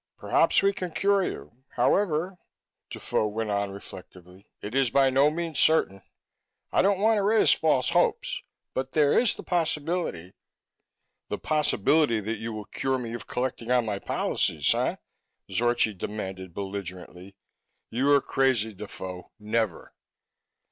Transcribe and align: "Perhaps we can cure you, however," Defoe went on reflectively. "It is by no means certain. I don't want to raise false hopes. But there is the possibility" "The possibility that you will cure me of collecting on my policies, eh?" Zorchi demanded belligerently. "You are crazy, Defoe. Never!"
"Perhaps 0.17 0.63
we 0.63 0.73
can 0.73 0.89
cure 0.89 1.23
you, 1.23 1.51
however," 1.75 2.39
Defoe 2.89 3.27
went 3.27 3.51
on 3.51 3.69
reflectively. 3.69 4.47
"It 4.59 4.73
is 4.73 4.89
by 4.89 5.11
no 5.11 5.29
means 5.29 5.59
certain. 5.59 6.01
I 6.71 6.81
don't 6.81 6.97
want 6.97 7.17
to 7.17 7.21
raise 7.21 7.51
false 7.51 7.91
hopes. 7.91 8.41
But 8.73 8.93
there 8.93 9.13
is 9.15 9.35
the 9.35 9.43
possibility" 9.43 10.33
"The 11.29 11.37
possibility 11.37 12.19
that 12.19 12.39
you 12.39 12.51
will 12.51 12.65
cure 12.65 12.97
me 12.97 13.13
of 13.13 13.27
collecting 13.27 13.69
on 13.69 13.85
my 13.85 13.99
policies, 13.99 14.73
eh?" 14.73 14.95
Zorchi 15.51 15.93
demanded 15.95 16.51
belligerently. 16.55 17.35
"You 17.91 18.11
are 18.13 18.21
crazy, 18.21 18.73
Defoe. 18.73 19.29
Never!" 19.39 19.93